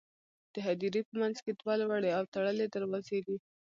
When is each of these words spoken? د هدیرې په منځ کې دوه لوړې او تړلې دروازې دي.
د 0.53 0.55
هدیرې 0.67 1.01
په 1.07 1.13
منځ 1.21 1.37
کې 1.43 1.51
دوه 1.59 1.73
لوړې 1.81 2.11
او 2.17 2.23
تړلې 2.33 2.65
دروازې 2.69 3.19
دي. 3.27 3.37